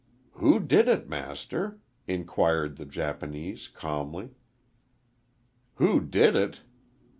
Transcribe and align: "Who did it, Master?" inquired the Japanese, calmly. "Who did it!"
"Who 0.31 0.59
did 0.59 0.87
it, 0.87 1.07
Master?" 1.07 1.79
inquired 2.07 2.77
the 2.77 2.87
Japanese, 2.87 3.67
calmly. 3.67 4.31
"Who 5.75 5.99
did 6.01 6.35
it!" 6.35 6.61